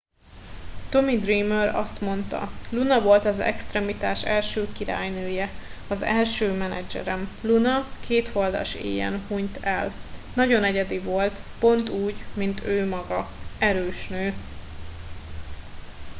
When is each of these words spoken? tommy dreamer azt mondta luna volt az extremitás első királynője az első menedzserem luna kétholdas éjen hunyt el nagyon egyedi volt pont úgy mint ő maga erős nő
tommy 0.89 1.17
dreamer 1.17 1.75
azt 1.75 2.01
mondta 2.01 2.49
luna 2.71 3.01
volt 3.01 3.25
az 3.25 3.39
extremitás 3.39 4.23
első 4.23 4.71
királynője 4.71 5.49
az 5.89 6.01
első 6.01 6.51
menedzserem 6.57 7.29
luna 7.41 7.83
kétholdas 8.05 8.73
éjen 8.75 9.21
hunyt 9.27 9.57
el 9.61 9.91
nagyon 10.35 10.63
egyedi 10.63 10.97
volt 10.99 11.41
pont 11.59 11.89
úgy 11.89 12.15
mint 12.35 12.61
ő 12.65 12.87
maga 12.87 13.27
erős 13.59 14.07
nő 14.07 14.33